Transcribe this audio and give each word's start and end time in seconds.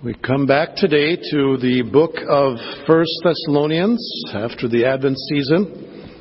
We 0.00 0.14
come 0.14 0.46
back 0.46 0.76
today 0.76 1.16
to 1.16 1.56
the 1.56 1.82
book 1.82 2.12
of 2.28 2.56
First 2.86 3.10
Thessalonians 3.24 3.98
after 4.32 4.68
the 4.68 4.84
Advent 4.84 5.16
season. 5.28 6.14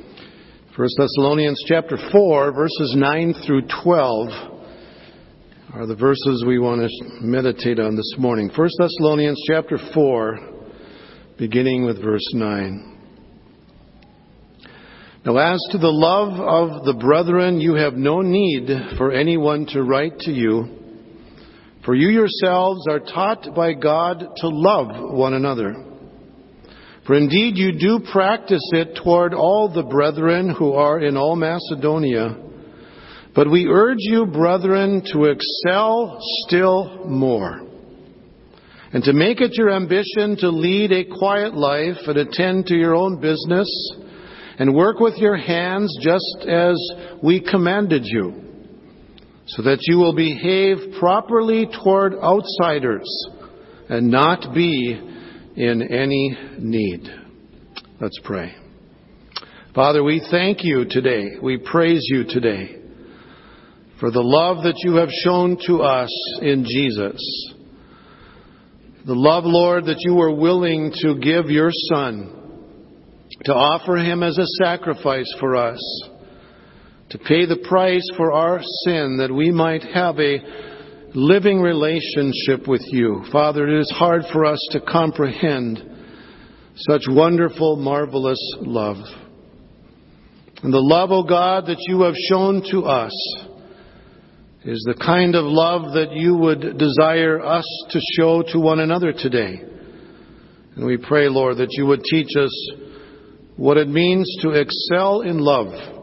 First 0.76 0.96
Thessalonians 0.98 1.64
chapter 1.68 1.96
4 2.12 2.54
verses 2.54 2.96
9 2.98 3.36
through 3.46 3.68
12 3.84 4.30
are 5.76 5.86
the 5.86 5.96
verses 5.96 6.44
we 6.48 6.58
want 6.58 6.82
to 6.82 6.90
meditate 7.22 7.80
on 7.80 7.96
this 7.96 8.16
morning. 8.18 8.50
First 8.50 8.78
Thessalonians 8.80 9.40
chapter 9.48 9.78
4 9.94 10.40
beginning 11.38 11.86
with 11.86 12.02
verse 12.02 12.34
9. 12.34 12.98
Now 15.24 15.38
as 15.38 15.64
to 15.70 15.78
the 15.78 15.88
love 15.88 16.40
of 16.40 16.84
the 16.84 16.96
brethren, 16.96 17.62
you 17.62 17.76
have 17.76 17.94
no 17.94 18.22
need 18.24 18.70
for 18.98 19.12
anyone 19.12 19.68
to 19.68 19.84
write 19.84 20.18
to 20.22 20.32
you 20.32 20.78
for 21.88 21.96
you 21.96 22.10
yourselves 22.10 22.86
are 22.90 23.00
taught 23.00 23.56
by 23.56 23.72
God 23.72 24.20
to 24.20 24.50
love 24.50 25.14
one 25.14 25.34
another. 25.34 25.74
For 27.06 27.16
indeed 27.16 27.56
you 27.56 27.80
do 27.80 28.06
practice 28.12 28.70
it 28.74 29.00
toward 29.02 29.34
all 29.34 29.72
the 29.74 29.84
brethren 29.84 30.54
who 30.54 30.74
are 30.74 31.00
in 31.00 31.16
all 31.16 31.38
Macedonia. 31.38 32.36
But 33.34 33.50
we 33.50 33.68
urge 33.68 34.00
you, 34.00 34.26
brethren, 34.26 35.02
to 35.14 35.32
excel 35.32 36.18
still 36.46 37.06
more, 37.08 37.62
and 38.92 39.02
to 39.06 39.14
make 39.14 39.40
it 39.40 39.54
your 39.54 39.72
ambition 39.72 40.36
to 40.40 40.50
lead 40.50 40.92
a 40.92 41.06
quiet 41.18 41.56
life 41.56 42.00
and 42.06 42.18
attend 42.18 42.66
to 42.66 42.76
your 42.76 42.96
own 42.96 43.22
business, 43.22 43.70
and 44.60 44.76
work 44.76 45.00
with 45.00 45.16
your 45.16 45.38
hands 45.38 45.98
just 46.02 46.50
as 46.50 46.76
we 47.24 47.40
commanded 47.40 48.02
you 48.04 48.47
so 49.48 49.64
that 49.64 49.80
you 49.84 49.98
will 49.98 50.16
behave 50.16 51.00
properly 51.00 51.68
toward 51.84 52.14
outsiders 52.16 53.08
and 53.90 54.10
not 54.12 54.54
be 54.54 54.92
in 55.56 55.82
any 55.82 56.38
need. 56.60 57.08
Let's 58.02 58.20
pray. 58.24 58.54
Father, 59.74 60.04
we 60.04 60.26
thank 60.30 60.64
you 60.64 60.86
today. 60.90 61.38
We 61.42 61.58
praise 61.58 62.02
you 62.10 62.26
today 62.28 62.76
for 64.00 64.12
the 64.12 64.22
love 64.22 64.64
that 64.64 64.82
you 64.84 64.96
have 64.96 65.10
shown 65.10 65.58
to 65.66 65.82
us 65.82 66.12
in 66.42 66.66
Jesus. 66.66 67.54
The 69.06 69.16
love, 69.16 69.46
Lord, 69.46 69.86
that 69.86 70.00
you 70.00 70.16
were 70.16 70.36
willing 70.36 70.92
to 71.02 71.16
give 71.20 71.50
your 71.50 71.70
Son, 71.72 72.34
to 73.46 73.54
offer 73.54 73.96
him 73.96 74.24
as 74.24 74.38
a 74.38 74.46
sacrifice 74.64 75.34
for 75.40 75.56
us 75.56 75.80
to 77.10 77.18
pay 77.18 77.46
the 77.46 77.64
price 77.68 78.08
for 78.18 78.34
our 78.34 78.60
sin 78.84 79.18
that 79.18 79.34
we 79.34 79.50
might 79.50 79.84
have 79.84 80.20
a 80.20 80.40
living 81.14 81.62
relationship 81.62 82.68
with 82.68 82.82
you. 82.88 83.24
Father, 83.32 83.68
it 83.68 83.80
is 83.80 83.92
hard 83.92 84.24
for 84.34 84.46
us 84.46 84.60
to 84.72 84.82
comprehend 84.82 85.84
such 86.76 87.04
wonderful, 87.08 87.78
marvelous 87.78 88.40
love. 88.60 88.98
And 90.64 90.74
the 90.74 90.82
love, 90.82 91.12
O 91.12 91.20
oh 91.20 91.24
God, 91.24 91.68
that 91.68 91.80
you 91.88 92.02
have 92.02 92.16
shown 92.30 92.62
to 92.72 92.82
us 92.86 93.14
is 94.66 94.84
the 94.86 95.02
kind 95.02 95.36
of 95.36 95.46
love 95.46 95.94
that 95.94 96.12
you 96.12 96.36
would 96.36 96.78
desire 96.78 97.40
us 97.42 97.66
to 97.92 98.00
show 98.18 98.44
to 98.52 98.60
one 98.60 98.80
another 98.80 99.14
today. 99.14 99.62
And 100.76 100.86
we 100.86 100.98
pray, 100.98 101.30
Lord, 101.30 101.58
that 101.58 101.72
you 101.72 101.86
would 101.86 102.04
teach 102.04 102.36
us 102.38 102.72
what 103.56 103.78
it 103.78 103.88
means 103.88 104.30
to 104.42 104.52
excel 104.52 105.22
in 105.22 105.40
love 105.40 105.97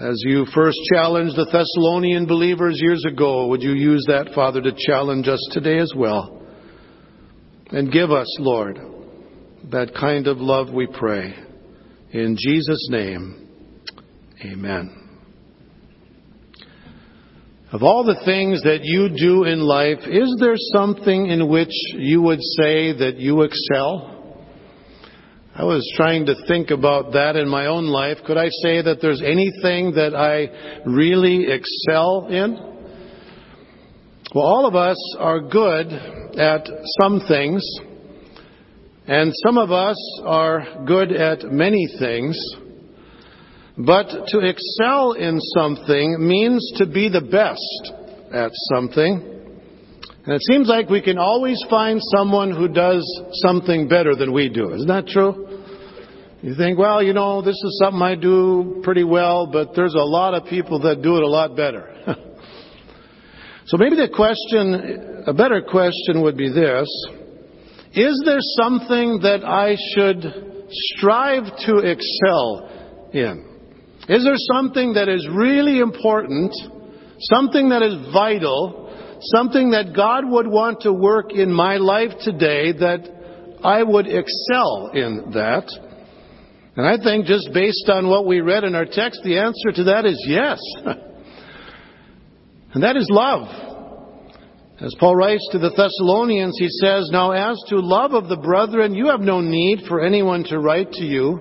as 0.00 0.22
you 0.26 0.44
first 0.54 0.78
challenged 0.92 1.36
the 1.36 1.46
Thessalonian 1.46 2.26
believers 2.26 2.78
years 2.80 3.02
ago, 3.06 3.46
would 3.46 3.62
you 3.62 3.72
use 3.72 4.04
that, 4.08 4.28
Father, 4.34 4.60
to 4.60 4.72
challenge 4.76 5.26
us 5.26 5.40
today 5.52 5.78
as 5.78 5.92
well? 5.96 6.42
And 7.70 7.90
give 7.90 8.10
us, 8.10 8.26
Lord, 8.38 8.78
that 9.70 9.94
kind 9.94 10.26
of 10.26 10.38
love 10.38 10.70
we 10.70 10.86
pray. 10.86 11.34
In 12.12 12.36
Jesus' 12.38 12.88
name, 12.90 13.48
amen. 14.44 15.02
Of 17.72 17.82
all 17.82 18.04
the 18.04 18.20
things 18.24 18.62
that 18.62 18.80
you 18.82 19.08
do 19.08 19.44
in 19.44 19.60
life, 19.60 19.98
is 20.06 20.36
there 20.38 20.56
something 20.56 21.26
in 21.26 21.48
which 21.48 21.72
you 21.94 22.20
would 22.22 22.40
say 22.40 22.92
that 22.92 23.16
you 23.16 23.42
excel? 23.42 24.15
I 25.58 25.64
was 25.64 25.90
trying 25.96 26.26
to 26.26 26.34
think 26.46 26.70
about 26.70 27.14
that 27.14 27.34
in 27.34 27.48
my 27.48 27.64
own 27.64 27.86
life. 27.86 28.18
Could 28.26 28.36
I 28.36 28.50
say 28.62 28.82
that 28.82 28.98
there's 29.00 29.22
anything 29.22 29.92
that 29.92 30.14
I 30.14 30.82
really 30.84 31.46
excel 31.50 32.26
in? 32.28 32.56
Well, 34.34 34.44
all 34.44 34.66
of 34.66 34.74
us 34.74 34.98
are 35.18 35.40
good 35.40 35.86
at 35.86 36.68
some 37.00 37.22
things, 37.26 37.66
and 39.06 39.32
some 39.46 39.56
of 39.56 39.72
us 39.72 39.96
are 40.26 40.84
good 40.86 41.10
at 41.10 41.44
many 41.44 41.88
things. 41.98 42.38
But 43.78 44.26
to 44.26 44.40
excel 44.40 45.12
in 45.12 45.40
something 45.40 46.18
means 46.20 46.70
to 46.76 46.86
be 46.86 47.08
the 47.08 47.22
best 47.22 47.94
at 48.30 48.50
something. 48.74 49.35
And 50.26 50.34
it 50.34 50.42
seems 50.42 50.66
like 50.68 50.90
we 50.90 51.00
can 51.00 51.18
always 51.18 51.62
find 51.70 52.00
someone 52.16 52.50
who 52.50 52.66
does 52.66 53.04
something 53.34 53.86
better 53.86 54.16
than 54.16 54.32
we 54.32 54.48
do. 54.48 54.74
Isn't 54.74 54.88
that 54.88 55.06
true? 55.06 55.62
You 56.42 56.56
think, 56.56 56.80
well, 56.80 57.00
you 57.00 57.12
know, 57.12 57.42
this 57.42 57.54
is 57.54 57.80
something 57.80 58.02
I 58.02 58.16
do 58.16 58.80
pretty 58.82 59.04
well, 59.04 59.46
but 59.46 59.76
there's 59.76 59.94
a 59.94 60.04
lot 60.04 60.34
of 60.34 60.46
people 60.46 60.80
that 60.80 61.00
do 61.00 61.16
it 61.16 61.22
a 61.22 61.28
lot 61.28 61.56
better. 61.56 61.94
so 63.66 63.76
maybe 63.76 63.94
the 63.94 64.08
question, 64.14 65.22
a 65.28 65.32
better 65.32 65.62
question 65.62 66.22
would 66.22 66.36
be 66.36 66.48
this. 66.52 66.88
Is 67.94 68.20
there 68.24 68.40
something 68.40 69.20
that 69.22 69.44
I 69.44 69.76
should 69.94 70.66
strive 70.70 71.44
to 71.66 71.78
excel 71.78 73.10
in? 73.12 73.46
Is 74.08 74.24
there 74.24 74.36
something 74.36 74.94
that 74.94 75.08
is 75.08 75.26
really 75.32 75.78
important, 75.78 76.52
something 77.20 77.68
that 77.68 77.82
is 77.82 78.12
vital, 78.12 78.85
something 79.20 79.70
that 79.70 79.94
God 79.94 80.24
would 80.28 80.46
want 80.46 80.82
to 80.82 80.92
work 80.92 81.32
in 81.32 81.52
my 81.52 81.76
life 81.76 82.12
today 82.20 82.72
that 82.72 83.58
I 83.62 83.82
would 83.82 84.06
excel 84.06 84.90
in 84.94 85.32
that? 85.34 85.68
And 86.76 86.86
I 86.86 87.02
think 87.02 87.26
just 87.26 87.50
based 87.54 87.88
on 87.88 88.08
what 88.08 88.26
we 88.26 88.40
read 88.40 88.64
in 88.64 88.74
our 88.74 88.84
text, 88.84 89.20
the 89.24 89.38
answer 89.38 89.72
to 89.76 89.84
that 89.84 90.04
is 90.04 90.22
yes. 90.28 90.60
and 92.74 92.82
that 92.82 92.96
is 92.96 93.08
love. 93.10 93.48
As 94.78 94.94
Paul 95.00 95.16
writes 95.16 95.48
to 95.52 95.58
the 95.58 95.70
Thessalonians, 95.70 96.58
he 96.58 96.68
says, 96.68 97.08
Now 97.10 97.30
as 97.30 97.58
to 97.68 97.80
love 97.80 98.12
of 98.12 98.28
the 98.28 98.36
brethren, 98.36 98.94
you 98.94 99.06
have 99.06 99.20
no 99.20 99.40
need 99.40 99.84
for 99.88 100.02
anyone 100.02 100.44
to 100.44 100.58
write 100.58 100.92
to 100.92 101.04
you. 101.04 101.40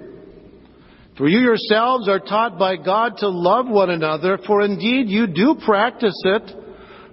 For 1.17 1.27
you 1.27 1.39
yourselves 1.39 2.07
are 2.07 2.19
taught 2.19 2.57
by 2.57 2.77
God 2.77 3.17
to 3.17 3.27
love 3.27 3.67
one 3.67 3.89
another, 3.89 4.37
for 4.45 4.61
indeed 4.61 5.09
you 5.09 5.27
do 5.27 5.55
practice 5.65 6.19
it 6.23 6.64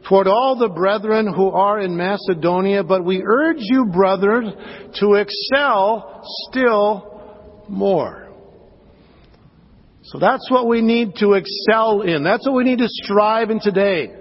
toward 0.09 0.27
all 0.27 0.57
the 0.59 0.69
brethren 0.69 1.33
who 1.33 1.49
are 1.51 1.81
in 1.81 1.97
Macedonia, 1.97 2.83
but 2.83 3.05
we 3.05 3.23
urge 3.25 3.59
you, 3.61 3.87
brethren, 3.87 4.53
to 5.01 5.15
excel 5.15 6.23
still 6.49 7.65
more. 7.69 8.29
So 10.05 10.19
that's 10.19 10.51
what 10.51 10.67
we 10.67 10.83
need 10.83 11.15
to 11.17 11.35
excel 11.35 12.03
in. 12.03 12.25
That's 12.25 12.47
what 12.47 12.57
we 12.57 12.65
need 12.65 12.79
to 12.79 12.89
strive 12.89 13.51
in 13.51 13.61
today. 13.61 14.13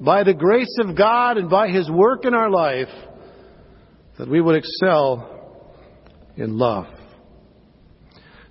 By 0.00 0.24
the 0.24 0.34
grace 0.34 0.76
of 0.80 0.96
God 0.96 1.36
and 1.36 1.48
by 1.48 1.68
His 1.68 1.88
work 1.90 2.24
in 2.24 2.34
our 2.34 2.50
life, 2.50 2.88
that 4.18 4.28
we 4.28 4.40
would 4.40 4.56
excel 4.56 5.62
in 6.36 6.58
love. 6.58 6.86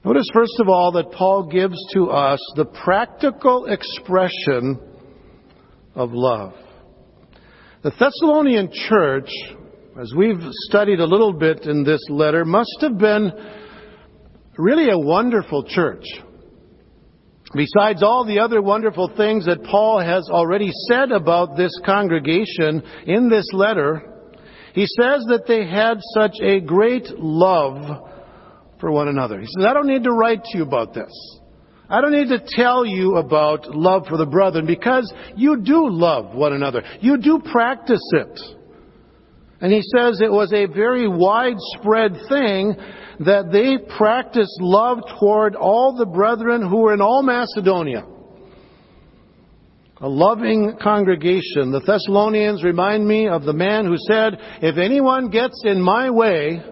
Notice, 0.05 0.27
first 0.33 0.53
of 0.59 0.69
all, 0.69 0.93
that 0.93 1.11
Paul 1.11 1.49
gives 1.51 1.77
to 1.93 2.09
us 2.09 2.39
the 2.55 2.65
practical 2.65 3.65
expression 3.65 4.79
of 5.93 6.11
love. 6.13 6.53
The 7.81 7.91
Thessalonian 7.91 8.69
church, 8.73 9.29
as 10.01 10.13
we've 10.13 10.41
studied 10.67 10.99
a 10.99 11.05
little 11.05 11.31
bit 11.31 11.61
in 11.61 11.85
this 11.85 12.01
letter, 12.09 12.43
must 12.43 12.77
have 12.81 12.97
been 12.97 13.31
really 14.57 14.89
a 14.89 14.99
wonderful 14.99 15.63
church. 15.63 16.03
Besides 17.55 18.03
all 18.03 18.25
the 18.25 18.39
other 18.39 18.61
wonderful 18.61 19.09
things 19.15 19.45
that 19.45 19.63
Paul 19.63 20.01
has 20.01 20.29
already 20.29 20.71
said 20.89 21.13
about 21.13 21.55
this 21.55 21.71
congregation 21.85 22.83
in 23.05 23.29
this 23.29 23.47
letter, 23.53 24.33
he 24.73 24.85
says 24.85 25.23
that 25.29 25.45
they 25.47 25.65
had 25.65 25.99
such 26.13 26.35
a 26.43 26.59
great 26.59 27.07
love 27.17 28.09
for 28.81 28.91
one 28.91 29.07
another. 29.07 29.39
He 29.39 29.45
says, 29.45 29.65
I 29.65 29.73
don't 29.73 29.87
need 29.87 30.03
to 30.03 30.11
write 30.11 30.43
to 30.43 30.57
you 30.57 30.63
about 30.63 30.93
this. 30.93 31.38
I 31.89 32.01
don't 32.01 32.11
need 32.11 32.29
to 32.29 32.43
tell 32.47 32.85
you 32.85 33.17
about 33.17 33.75
love 33.75 34.05
for 34.07 34.17
the 34.17 34.25
brethren 34.27 34.67
because 34.67 35.11
you 35.35 35.59
do 35.61 35.89
love 35.89 36.35
one 36.35 36.53
another. 36.53 36.83
You 37.01 37.17
do 37.17 37.41
practice 37.51 38.07
it. 38.11 38.39
And 39.59 39.73
he 39.73 39.81
says 39.81 40.21
it 40.21 40.31
was 40.31 40.53
a 40.53 40.67
very 40.67 41.07
widespread 41.07 42.13
thing 42.29 42.75
that 43.21 43.51
they 43.51 43.77
practiced 43.97 44.61
love 44.61 44.99
toward 45.19 45.55
all 45.55 45.95
the 45.97 46.05
brethren 46.05 46.61
who 46.67 46.77
were 46.77 46.93
in 46.93 47.01
all 47.01 47.23
Macedonia. 47.23 48.05
a 49.99 50.07
loving 50.07 50.77
congregation. 50.81 51.71
The 51.71 51.81
Thessalonians 51.85 52.63
remind 52.63 53.05
me 53.05 53.27
of 53.27 53.43
the 53.43 53.51
man 53.51 53.85
who 53.85 53.97
said, 53.97 54.37
If 54.61 54.77
anyone 54.77 55.29
gets 55.29 55.61
in 55.65 55.81
my 55.81 56.09
way, 56.09 56.63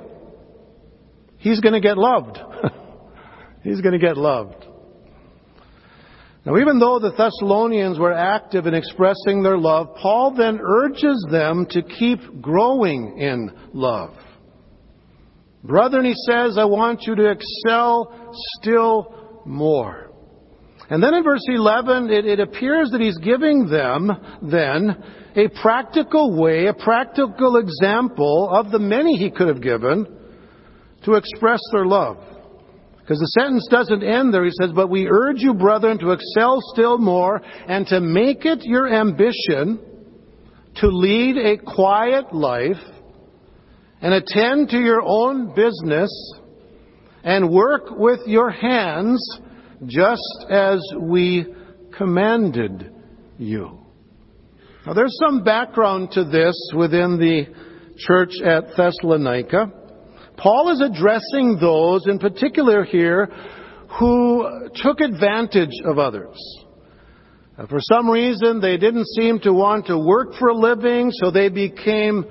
he's 1.40 1.60
going 1.60 1.74
to 1.74 1.82
get 1.82 1.98
loved. 1.98 2.38
he's 3.64 3.82
going 3.82 4.00
to 4.00 4.06
get 4.06 4.16
loved. 4.16 4.66
Now, 6.46 6.58
even 6.58 6.80
though 6.80 7.00
the 7.00 7.12
Thessalonians 7.12 8.00
were 8.00 8.14
active 8.14 8.68
in 8.68 8.74
expressing 8.74 9.44
their 9.44 9.58
love, 9.58 9.96
Paul 10.02 10.34
then 10.36 10.60
urges 10.64 11.26
them 11.30 11.68
to 11.72 11.82
keep 11.82 12.42
growing 12.42 13.18
in 13.18 13.52
love. 13.74 14.14
Brethren, 15.64 16.06
he 16.06 16.14
says, 16.26 16.58
I 16.58 16.66
want 16.66 17.04
you 17.04 17.16
to 17.16 17.30
excel 17.30 18.34
still 18.60 19.42
more. 19.46 20.08
And 20.90 21.04
then 21.04 21.14
in 21.14 21.24
verse 21.24 21.44
11, 21.48 22.10
it, 22.10 22.26
it, 22.26 22.40
appears 22.40 22.92
that 22.92 23.02
he's 23.02 23.18
giving 23.18 23.68
them 23.68 24.10
then 24.42 25.04
a 25.36 25.50
practical 25.62 26.40
way, 26.42 26.68
a 26.68 26.74
practical 26.74 27.58
example 27.58 28.50
of 28.50 28.72
the 28.72 28.80
many 28.80 29.18
he 29.18 29.30
could 29.30 29.50
have 29.50 29.62
given 29.62 30.08
to 31.04 31.16
express 31.16 31.60
their 31.74 31.86
love. 31.86 32.18
Because 33.08 33.20
the 33.22 33.40
sentence 33.40 33.66
doesn't 33.72 34.04
end 34.04 34.34
there. 34.34 34.44
He 34.44 34.52
says, 34.52 34.72
But 34.76 34.90
we 34.90 35.08
urge 35.08 35.38
you, 35.38 35.54
brethren, 35.54 35.98
to 36.00 36.12
excel 36.12 36.60
still 36.74 36.98
more 36.98 37.42
and 37.66 37.88
to 37.88 38.02
make 38.02 38.44
it 38.44 38.64
your 38.64 38.94
ambition 38.94 39.80
to 40.76 40.88
lead 40.88 41.38
a 41.38 41.58
quiet 41.58 42.36
life 42.36 42.76
and 44.02 44.14
attend 44.14 44.72
to 44.72 44.78
your 44.78 45.02
own 45.02 45.56
business 45.56 46.10
and 47.24 47.50
work 47.50 47.92
with 47.92 48.20
your 48.26 48.50
hands 48.50 49.40
just 49.86 50.46
as 50.50 50.82
we 51.00 51.46
commanded 51.98 52.92
you. 53.38 53.80
Now 54.86 54.94
there's 54.94 55.18
some 55.26 55.46
background 55.46 56.12
to 56.12 56.26
this 56.26 56.56
within 56.76 57.18
the 57.18 57.46
church 57.98 58.34
at 58.46 58.76
Thessalonica. 58.76 59.72
Paul 60.38 60.72
is 60.72 60.82
addressing 60.82 61.58
those 61.60 62.08
in 62.08 62.20
particular 62.20 62.84
here 62.84 63.30
who 64.00 64.70
took 64.76 65.02
advantage 65.02 65.74
of 65.86 65.98
others. 65.98 66.38
Uh, 67.58 67.66
for 67.68 67.80
some 67.80 68.10
reason, 68.10 68.62
they 68.62 68.78
didn't 68.78 69.08
seem 69.08 69.40
to 69.40 69.52
want 69.52 69.88
to 69.88 69.98
work 69.98 70.36
for 70.38 70.50
a 70.50 70.56
living, 70.56 71.12
so 71.12 71.32
they 71.32 71.50
became 71.50 72.26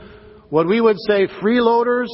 what 0.51 0.69
we 0.69 0.81
would 0.81 0.97
say 1.09 1.27
freeloaders, 1.43 2.07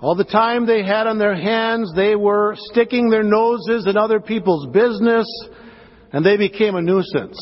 all 0.00 0.14
the 0.14 0.24
time 0.24 0.66
they 0.66 0.84
had 0.84 1.06
on 1.06 1.18
their 1.18 1.34
hands, 1.34 1.90
they 1.96 2.14
were 2.14 2.54
sticking 2.70 3.08
their 3.08 3.22
noses 3.22 3.86
in 3.86 3.96
other 3.96 4.20
people's 4.20 4.66
business, 4.72 5.26
and 6.12 6.24
they 6.24 6.36
became 6.36 6.74
a 6.74 6.82
nuisance. 6.82 7.38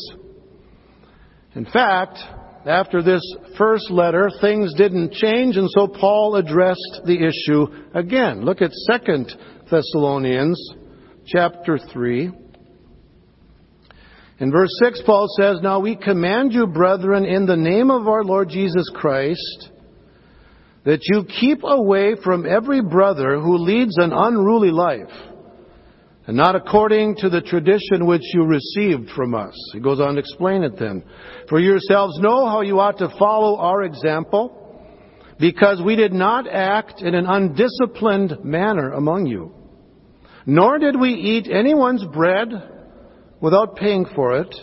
In 1.53 1.65
fact, 1.65 2.17
after 2.65 3.03
this 3.03 3.21
first 3.57 3.91
letter, 3.91 4.29
things 4.41 4.73
didn't 4.73 5.13
change, 5.13 5.55
and 5.55 5.69
so 5.69 5.87
Paul 5.87 6.35
addressed 6.35 7.01
the 7.05 7.17
issue 7.25 7.67
again. 7.93 8.43
Look 8.43 8.61
at 8.61 8.71
2 9.05 9.25
Thessalonians 9.69 10.59
chapter 11.27 11.77
3. 11.77 12.31
In 14.39 14.51
verse 14.51 14.71
6, 14.83 15.01
Paul 15.05 15.27
says, 15.39 15.59
Now 15.61 15.79
we 15.79 15.95
command 15.95 16.53
you, 16.53 16.67
brethren, 16.67 17.23
in 17.23 17.45
the 17.45 17.55
name 17.55 17.89
of 17.89 18.07
our 18.07 18.23
Lord 18.23 18.49
Jesus 18.49 18.89
Christ, 18.93 19.69
that 20.83 20.99
you 21.03 21.25
keep 21.39 21.59
away 21.63 22.15
from 22.23 22.45
every 22.45 22.81
brother 22.81 23.39
who 23.39 23.57
leads 23.57 23.97
an 23.97 24.11
unruly 24.11 24.71
life, 24.71 25.11
and 26.27 26.35
not 26.35 26.55
according 26.55 27.15
to 27.17 27.29
the 27.29 27.41
tradition 27.41 28.05
which 28.05 28.23
you 28.33 28.43
received 28.45 29.09
from 29.11 29.35
us. 29.35 29.53
He 29.73 29.79
goes 29.79 29.99
on 29.99 30.13
to 30.13 30.19
explain 30.19 30.63
it 30.63 30.77
then. 30.79 31.03
For 31.49 31.59
yourselves 31.59 32.17
know 32.19 32.47
how 32.47 32.61
you 32.61 32.79
ought 32.79 32.97
to 32.97 33.13
follow 33.19 33.57
our 33.57 33.83
example, 33.83 34.61
because 35.39 35.81
we 35.83 35.95
did 35.95 36.13
not 36.13 36.47
act 36.47 37.01
in 37.01 37.13
an 37.13 37.25
undisciplined 37.27 38.43
manner 38.43 38.93
among 38.93 39.27
you, 39.27 39.53
nor 40.45 40.79
did 40.79 40.99
we 40.99 41.11
eat 41.11 41.47
anyone's 41.47 42.05
bread 42.05 42.49
without 43.41 43.75
paying 43.75 44.05
for 44.15 44.39
it. 44.39 44.55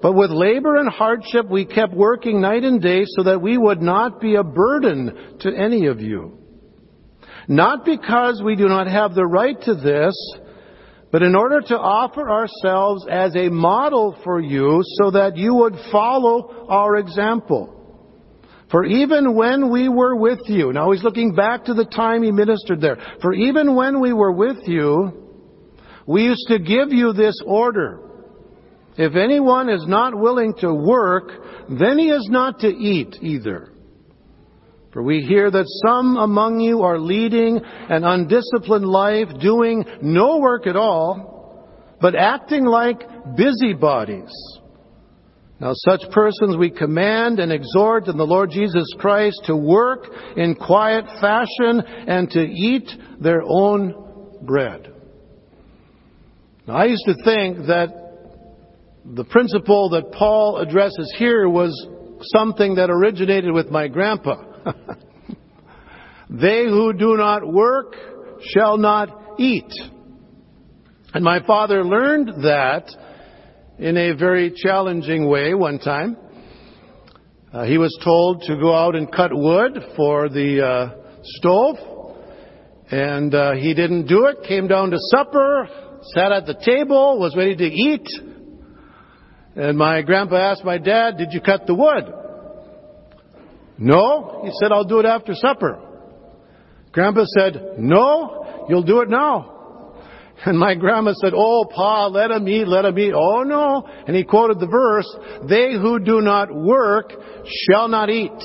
But 0.00 0.12
with 0.12 0.30
labor 0.30 0.76
and 0.76 0.88
hardship, 0.88 1.50
we 1.50 1.64
kept 1.64 1.92
working 1.92 2.40
night 2.40 2.62
and 2.62 2.80
day 2.80 3.02
so 3.04 3.24
that 3.24 3.42
we 3.42 3.58
would 3.58 3.82
not 3.82 4.20
be 4.20 4.36
a 4.36 4.44
burden 4.44 5.36
to 5.40 5.52
any 5.52 5.86
of 5.86 6.00
you. 6.00 6.38
Not 7.48 7.84
because 7.84 8.40
we 8.44 8.54
do 8.54 8.68
not 8.68 8.86
have 8.86 9.14
the 9.14 9.26
right 9.26 9.60
to 9.62 9.74
this, 9.74 10.14
but 11.10 11.22
in 11.22 11.34
order 11.34 11.60
to 11.60 11.78
offer 11.78 12.28
ourselves 12.30 13.06
as 13.10 13.34
a 13.34 13.48
model 13.48 14.16
for 14.24 14.40
you 14.40 14.82
so 15.00 15.10
that 15.10 15.36
you 15.36 15.54
would 15.54 15.74
follow 15.90 16.66
our 16.68 16.96
example. 16.96 17.74
For 18.70 18.84
even 18.84 19.34
when 19.34 19.70
we 19.70 19.88
were 19.88 20.14
with 20.14 20.40
you, 20.46 20.72
now 20.72 20.90
he's 20.90 21.02
looking 21.02 21.34
back 21.34 21.64
to 21.64 21.74
the 21.74 21.86
time 21.86 22.22
he 22.22 22.30
ministered 22.30 22.82
there. 22.82 22.98
For 23.22 23.32
even 23.32 23.74
when 23.74 24.00
we 24.00 24.12
were 24.12 24.32
with 24.32 24.58
you, 24.66 25.28
we 26.06 26.24
used 26.24 26.46
to 26.48 26.58
give 26.58 26.92
you 26.92 27.14
this 27.14 27.40
order. 27.46 28.00
If 28.98 29.14
anyone 29.14 29.70
is 29.70 29.86
not 29.86 30.18
willing 30.18 30.54
to 30.58 30.74
work, 30.74 31.30
then 31.70 31.98
he 31.98 32.10
is 32.10 32.26
not 32.30 32.60
to 32.60 32.68
eat 32.68 33.16
either. 33.22 33.72
For 34.92 35.02
we 35.02 35.20
hear 35.20 35.50
that 35.50 35.66
some 35.86 36.16
among 36.16 36.60
you 36.60 36.82
are 36.82 36.98
leading 36.98 37.60
an 37.64 38.04
undisciplined 38.04 38.86
life, 38.86 39.28
doing 39.40 39.84
no 40.00 40.38
work 40.38 40.66
at 40.66 40.76
all, 40.76 41.98
but 42.00 42.14
acting 42.14 42.64
like 42.64 43.02
busybodies. 43.36 44.32
Now 45.60 45.72
such 45.74 46.02
persons 46.12 46.56
we 46.56 46.70
command 46.70 47.40
and 47.40 47.52
exhort 47.52 48.06
in 48.06 48.16
the 48.16 48.24
Lord 48.24 48.50
Jesus 48.50 48.86
Christ 48.98 49.42
to 49.46 49.56
work 49.56 50.06
in 50.36 50.54
quiet 50.54 51.04
fashion 51.20 51.82
and 52.06 52.30
to 52.30 52.40
eat 52.40 52.88
their 53.20 53.42
own 53.42 54.36
bread. 54.42 54.92
Now 56.66 56.76
I 56.76 56.84
used 56.84 57.04
to 57.06 57.14
think 57.24 57.66
that 57.66 57.88
the 59.04 59.24
principle 59.24 59.90
that 59.90 60.12
Paul 60.12 60.58
addresses 60.58 61.12
here 61.18 61.48
was 61.48 61.72
something 62.32 62.76
that 62.76 62.90
originated 62.90 63.52
with 63.52 63.70
my 63.70 63.88
grandpa. 63.88 64.47
they 66.30 66.64
who 66.64 66.92
do 66.92 67.16
not 67.16 67.46
work 67.46 67.94
shall 68.52 68.76
not 68.78 69.38
eat. 69.38 69.72
And 71.14 71.24
my 71.24 71.44
father 71.46 71.84
learned 71.84 72.44
that 72.44 72.90
in 73.78 73.96
a 73.96 74.12
very 74.12 74.52
challenging 74.54 75.28
way 75.28 75.54
one 75.54 75.78
time. 75.78 76.16
Uh, 77.52 77.64
he 77.64 77.78
was 77.78 77.96
told 78.04 78.42
to 78.42 78.56
go 78.56 78.74
out 78.74 78.94
and 78.94 79.10
cut 79.10 79.30
wood 79.32 79.78
for 79.96 80.28
the 80.28 80.62
uh, 80.62 81.18
stove, 81.22 81.76
and 82.90 83.34
uh, 83.34 83.52
he 83.54 83.72
didn't 83.72 84.06
do 84.06 84.26
it. 84.26 84.46
Came 84.46 84.68
down 84.68 84.90
to 84.90 84.98
supper, 85.10 85.66
sat 86.14 86.30
at 86.30 86.44
the 86.44 86.54
table, 86.62 87.18
was 87.18 87.34
ready 87.34 87.56
to 87.56 87.64
eat, 87.64 88.06
and 89.56 89.78
my 89.78 90.02
grandpa 90.02 90.36
asked 90.36 90.64
my 90.64 90.76
dad, 90.78 91.16
Did 91.16 91.28
you 91.32 91.40
cut 91.40 91.66
the 91.66 91.74
wood? 91.74 92.04
No. 93.78 94.42
He 94.44 94.50
said, 94.60 94.72
I'll 94.72 94.84
do 94.84 94.98
it 94.98 95.06
after 95.06 95.34
supper. 95.34 95.78
Grandpa 96.92 97.24
said, 97.38 97.78
No, 97.78 98.66
you'll 98.68 98.82
do 98.82 99.00
it 99.00 99.08
now. 99.08 99.54
And 100.46 100.56
my 100.56 100.76
grandma 100.76 101.14
said, 101.14 101.32
Oh, 101.34 101.64
Pa, 101.68 102.06
let 102.06 102.30
him 102.30 102.46
eat, 102.46 102.68
let 102.68 102.84
him 102.84 102.96
eat. 102.96 103.12
Oh, 103.12 103.42
no. 103.42 103.84
And 104.06 104.14
he 104.14 104.22
quoted 104.22 104.60
the 104.60 104.68
verse, 104.68 105.16
They 105.48 105.72
who 105.72 105.98
do 105.98 106.20
not 106.20 106.54
work 106.54 107.12
shall 107.44 107.88
not 107.88 108.10
eat. 108.10 108.30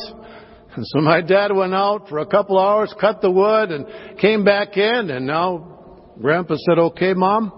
And 0.75 0.83
so 0.87 1.01
my 1.01 1.21
dad 1.21 1.55
went 1.55 1.75
out 1.75 2.09
for 2.09 2.17
a 2.17 2.25
couple 2.25 2.57
hours, 2.57 2.91
cut 2.99 3.21
the 3.21 3.29
wood, 3.29 3.69
and 3.69 3.85
came 4.17 4.43
back 4.43 4.75
in, 4.75 5.11
and 5.11 5.27
now 5.27 6.13
Grandpa 6.19 6.55
said, 6.57 6.79
Okay, 6.79 7.13
Mom, 7.13 7.51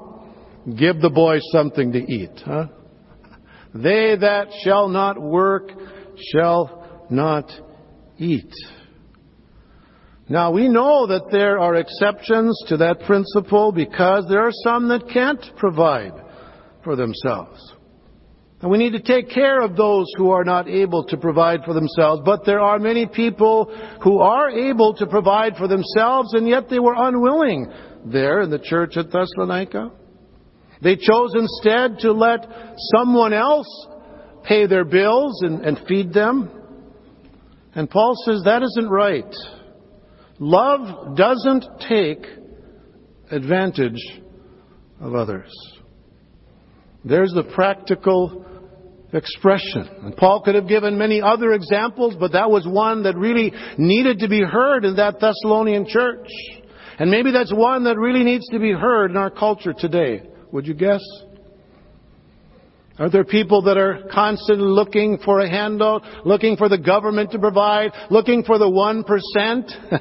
give 0.77 0.99
the 0.99 1.09
boy 1.09 1.37
something 1.53 1.93
to 1.93 1.99
eat, 1.99 2.41
huh? 2.43 2.65
They 3.73 4.17
that 4.19 4.47
shall 4.65 4.89
not 4.89 5.21
work 5.21 5.71
shall 6.33 7.05
not 7.09 7.49
eat. 8.17 8.51
Now 10.27 10.51
we 10.51 10.67
know 10.67 11.07
that 11.07 11.29
there 11.31 11.59
are 11.59 11.75
exceptions 11.75 12.59
to 12.69 12.77
that 12.77 13.01
principle 13.01 13.71
because 13.71 14.25
there 14.27 14.41
are 14.41 14.51
some 14.63 14.87
that 14.87 15.09
can't 15.09 15.43
provide 15.57 16.13
for 16.83 16.95
themselves. 16.95 17.73
And 18.61 18.71
we 18.71 18.79
need 18.79 18.93
to 18.93 19.01
take 19.01 19.29
care 19.29 19.61
of 19.61 19.75
those 19.75 20.07
who 20.17 20.31
are 20.31 20.43
not 20.43 20.67
able 20.67 21.03
to 21.05 21.17
provide 21.17 21.63
for 21.65 21.73
themselves. 21.73 22.23
But 22.25 22.45
there 22.45 22.61
are 22.61 22.79
many 22.79 23.05
people 23.05 23.65
who 24.01 24.19
are 24.19 24.49
able 24.49 24.95
to 24.95 25.05
provide 25.05 25.57
for 25.57 25.67
themselves 25.67 26.33
and 26.33 26.47
yet 26.47 26.69
they 26.69 26.79
were 26.79 26.95
unwilling 26.97 27.71
there 28.05 28.41
in 28.41 28.49
the 28.49 28.59
church 28.59 28.97
at 28.97 29.11
Thessalonica. 29.11 29.91
They 30.81 30.95
chose 30.95 31.33
instead 31.35 31.99
to 31.99 32.11
let 32.11 32.47
someone 32.95 33.33
else 33.33 33.67
pay 34.43 34.65
their 34.67 34.85
bills 34.85 35.41
and, 35.43 35.63
and 35.65 35.79
feed 35.87 36.13
them. 36.13 36.49
And 37.75 37.89
Paul 37.89 38.15
says 38.25 38.41
that 38.45 38.63
isn't 38.63 38.89
right. 38.89 39.35
Love 40.39 41.15
doesn't 41.15 41.65
take 41.87 42.25
advantage 43.29 44.01
of 44.99 45.13
others. 45.13 45.51
There's 47.03 47.31
the 47.33 47.43
practical 47.43 48.45
expression. 49.13 49.87
And 50.03 50.15
Paul 50.15 50.41
could 50.41 50.55
have 50.55 50.67
given 50.67 50.97
many 50.97 51.21
other 51.21 51.53
examples, 51.53 52.15
but 52.19 52.31
that 52.31 52.49
was 52.49 52.67
one 52.67 53.03
that 53.03 53.15
really 53.15 53.53
needed 53.77 54.19
to 54.19 54.27
be 54.27 54.41
heard 54.41 54.85
in 54.85 54.95
that 54.95 55.19
Thessalonian 55.19 55.85
church. 55.87 56.27
And 56.97 57.11
maybe 57.11 57.31
that's 57.31 57.53
one 57.53 57.83
that 57.85 57.97
really 57.97 58.23
needs 58.23 58.47
to 58.49 58.59
be 58.59 58.71
heard 58.71 59.11
in 59.11 59.17
our 59.17 59.29
culture 59.29 59.73
today. 59.77 60.23
Would 60.51 60.65
you 60.65 60.73
guess? 60.73 61.01
Are 62.97 63.09
there 63.09 63.25
people 63.25 63.63
that 63.63 63.77
are 63.77 64.03
constantly 64.13 64.67
looking 64.67 65.17
for 65.23 65.41
a 65.41 65.49
handout, 65.49 66.03
looking 66.25 66.55
for 66.55 66.69
the 66.69 66.77
government 66.77 67.31
to 67.31 67.39
provide, 67.39 67.91
looking 68.09 68.43
for 68.43 68.57
the 68.57 68.65
1% 68.65 69.99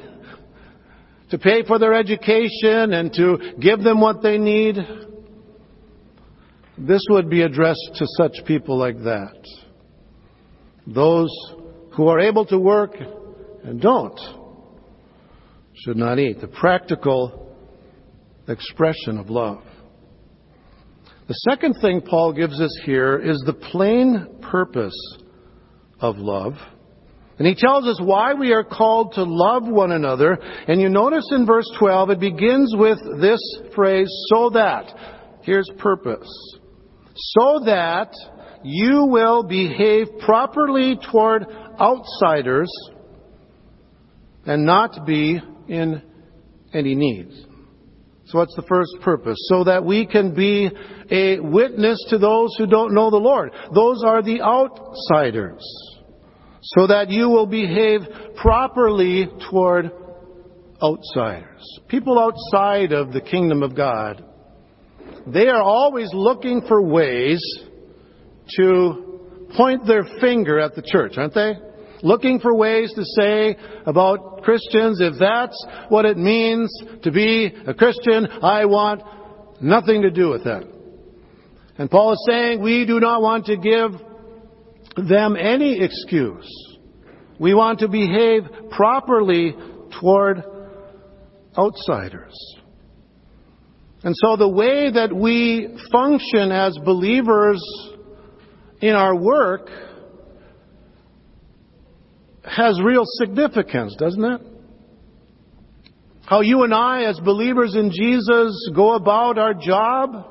to 1.29 1.37
pay 1.37 1.63
for 1.65 1.77
their 1.77 1.93
education 1.93 2.93
and 2.93 3.11
to 3.13 3.53
give 3.59 3.81
them 3.81 3.99
what 3.99 4.23
they 4.23 4.37
need? 4.37 4.77
This 6.77 7.05
would 7.09 7.29
be 7.29 7.41
addressed 7.41 7.91
to 7.95 8.05
such 8.17 8.45
people 8.45 8.77
like 8.77 8.97
that. 9.03 9.45
Those 10.87 11.29
who 11.95 12.07
are 12.07 12.19
able 12.21 12.45
to 12.45 12.57
work 12.57 12.95
and 13.63 13.81
don't 13.81 14.19
should 15.83 15.97
not 15.97 16.17
eat. 16.17 16.39
The 16.39 16.47
practical 16.47 17.57
expression 18.47 19.17
of 19.17 19.29
love. 19.29 19.63
The 21.27 21.33
second 21.49 21.75
thing 21.81 22.01
Paul 22.01 22.33
gives 22.33 22.61
us 22.61 22.77
here 22.85 23.17
is 23.17 23.41
the 23.45 23.53
plain 23.53 24.27
purpose 24.41 24.95
of 25.99 26.17
love. 26.17 26.53
And 27.37 27.47
he 27.47 27.55
tells 27.55 27.85
us 27.85 27.99
why 28.01 28.33
we 28.33 28.53
are 28.53 28.63
called 28.63 29.13
to 29.13 29.23
love 29.23 29.63
one 29.67 29.91
another. 29.91 30.37
And 30.67 30.79
you 30.79 30.87
notice 30.87 31.27
in 31.31 31.45
verse 31.45 31.69
12, 31.79 32.11
it 32.11 32.19
begins 32.19 32.73
with 32.77 32.99
this 33.19 33.39
phrase, 33.73 34.07
so 34.29 34.51
that. 34.51 34.93
Here's 35.41 35.69
purpose. 35.77 36.29
So 37.15 37.61
that 37.65 38.13
you 38.63 39.07
will 39.09 39.43
behave 39.43 40.07
properly 40.19 40.97
toward 41.11 41.45
outsiders 41.79 42.71
and 44.45 44.65
not 44.65 45.05
be 45.05 45.39
in 45.67 46.01
any 46.73 46.95
needs. 46.95 47.33
So 48.27 48.39
what's 48.39 48.55
the 48.55 48.63
first 48.67 48.91
purpose? 49.01 49.37
So 49.49 49.63
that 49.65 49.85
we 49.85 50.05
can 50.05 50.33
be 50.33 50.69
a 51.11 51.39
witness 51.39 52.03
to 52.09 52.17
those 52.17 52.55
who 52.57 52.65
don't 52.65 52.93
know 52.93 53.11
the 53.11 53.17
Lord. 53.17 53.51
Those 53.73 54.03
are 54.03 54.23
the 54.23 54.41
outsiders. 54.41 55.63
So 56.61 56.87
that 56.87 57.09
you 57.09 57.29
will 57.29 57.45
behave 57.45 58.01
properly 58.35 59.27
toward 59.49 59.91
outsiders. 60.81 61.79
People 61.87 62.17
outside 62.19 62.91
of 62.91 63.13
the 63.13 63.21
kingdom 63.21 63.61
of 63.61 63.75
God. 63.75 64.25
They 65.27 65.47
are 65.47 65.61
always 65.61 66.09
looking 66.11 66.61
for 66.67 66.81
ways 66.81 67.41
to 68.57 69.19
point 69.55 69.85
their 69.85 70.03
finger 70.19 70.59
at 70.59 70.75
the 70.75 70.81
church, 70.81 71.13
aren't 71.17 71.35
they? 71.35 71.53
Looking 72.05 72.39
for 72.39 72.55
ways 72.55 72.93
to 72.93 73.03
say 73.03 73.57
about 73.85 74.43
Christians, 74.43 75.01
if 75.01 75.15
that's 75.19 75.65
what 75.89 76.05
it 76.05 76.17
means 76.17 76.71
to 77.01 77.11
be 77.11 77.51
a 77.65 77.73
Christian, 77.73 78.27
I 78.27 78.65
want 78.65 79.01
nothing 79.59 80.03
to 80.03 80.11
do 80.11 80.29
with 80.29 80.43
that. 80.43 80.63
And 81.77 81.89
Paul 81.89 82.13
is 82.13 82.23
saying 82.29 82.61
we 82.61 82.85
do 82.85 82.99
not 82.99 83.21
want 83.21 83.47
to 83.47 83.57
give 83.57 83.91
them 85.09 85.35
any 85.35 85.81
excuse. 85.81 86.49
We 87.39 87.53
want 87.55 87.79
to 87.79 87.87
behave 87.87 88.43
properly 88.69 89.55
toward 89.99 90.43
outsiders. 91.57 92.37
And 94.03 94.13
so 94.15 94.35
the 94.35 94.47
way 94.47 94.91
that 94.91 95.11
we 95.11 95.75
function 95.91 96.51
as 96.51 96.77
believers 96.85 97.61
in 98.79 98.93
our 98.93 99.15
work 99.15 99.69
has 102.47 102.79
real 102.81 103.03
significance, 103.05 103.95
doesn't 103.97 104.23
it? 104.23 104.41
How 106.25 106.41
you 106.41 106.63
and 106.63 106.73
I, 106.73 107.03
as 107.03 107.19
believers 107.19 107.75
in 107.75 107.91
Jesus, 107.91 108.71
go 108.75 108.95
about 108.95 109.37
our 109.37 109.53
job, 109.53 110.25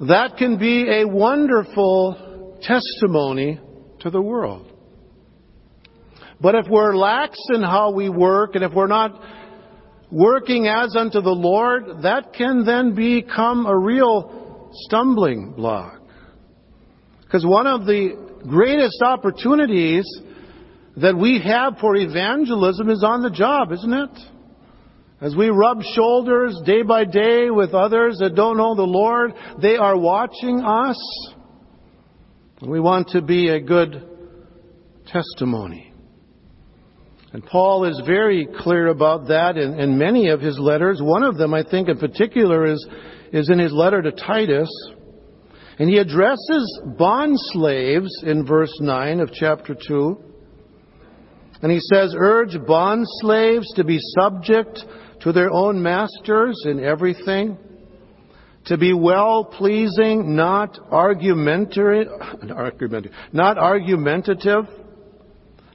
that 0.00 0.36
can 0.36 0.58
be 0.58 0.88
a 0.88 1.04
wonderful 1.06 2.58
testimony 2.62 3.60
to 4.00 4.10
the 4.10 4.20
world. 4.20 4.72
But 6.40 6.54
if 6.54 6.66
we're 6.68 6.94
lax 6.94 7.38
in 7.52 7.62
how 7.62 7.92
we 7.92 8.08
work, 8.08 8.54
and 8.54 8.62
if 8.62 8.72
we're 8.72 8.86
not 8.86 9.20
working 10.10 10.68
as 10.68 10.94
unto 10.94 11.20
the 11.20 11.30
Lord, 11.30 12.02
that 12.02 12.32
can 12.34 12.64
then 12.64 12.94
become 12.94 13.66
a 13.66 13.76
real 13.76 14.68
stumbling 14.72 15.54
block. 15.56 16.00
Because 17.22 17.44
one 17.44 17.66
of 17.66 17.86
the 17.86 18.42
greatest 18.46 19.02
opportunities 19.02 20.04
that 20.96 21.16
we 21.16 21.40
have 21.40 21.78
for 21.78 21.94
evangelism 21.94 22.88
is 22.90 23.04
on 23.04 23.22
the 23.22 23.30
job, 23.30 23.72
isn't 23.72 23.92
it? 23.92 24.18
As 25.20 25.34
we 25.34 25.48
rub 25.48 25.82
shoulders 25.94 26.60
day 26.64 26.82
by 26.82 27.04
day 27.04 27.50
with 27.50 27.72
others 27.72 28.18
that 28.18 28.34
don't 28.34 28.56
know 28.56 28.74
the 28.74 28.82
Lord, 28.82 29.32
they 29.60 29.76
are 29.76 29.96
watching 29.96 30.60
us. 30.60 30.98
We 32.66 32.80
want 32.80 33.08
to 33.08 33.22
be 33.22 33.48
a 33.48 33.60
good 33.60 34.08
testimony. 35.06 35.92
And 37.32 37.44
Paul 37.44 37.84
is 37.84 38.00
very 38.06 38.48
clear 38.60 38.88
about 38.88 39.28
that 39.28 39.56
in, 39.58 39.78
in, 39.78 39.98
many 39.98 40.28
of 40.28 40.40
his 40.40 40.58
letters. 40.58 41.00
One 41.02 41.22
of 41.22 41.36
them, 41.36 41.52
I 41.52 41.62
think, 41.62 41.88
in 41.88 41.98
particular, 41.98 42.66
is, 42.66 42.86
is 43.32 43.50
in 43.50 43.58
his 43.58 43.72
letter 43.72 44.00
to 44.00 44.12
Titus. 44.12 44.70
And 45.78 45.90
he 45.90 45.98
addresses 45.98 46.80
bond 46.96 47.34
slaves 47.36 48.10
in 48.22 48.46
verse 48.46 48.72
9 48.80 49.20
of 49.20 49.32
chapter 49.32 49.76
2. 49.86 50.25
And 51.62 51.72
he 51.72 51.80
says, 51.80 52.14
urge 52.16 52.56
bond 52.66 53.04
slaves 53.20 53.72
to 53.74 53.84
be 53.84 53.98
subject 54.18 54.80
to 55.22 55.32
their 55.32 55.50
own 55.50 55.82
masters 55.82 56.62
in 56.66 56.82
everything, 56.84 57.58
to 58.66 58.76
be 58.76 58.92
well 58.92 59.44
pleasing, 59.44 60.36
not 60.36 60.78
argumentative, 60.90 62.08
not 63.32 63.58
argumentative, 63.58 64.64